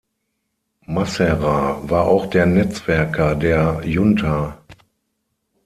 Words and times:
Massera 0.87 1.79
war 1.87 2.05
auch 2.07 2.25
der 2.25 2.47
Netzwerker 2.47 3.35
der 3.35 3.81
Junta. 3.85 4.57